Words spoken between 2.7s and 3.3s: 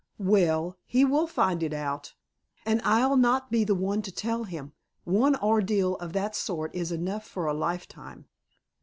I'll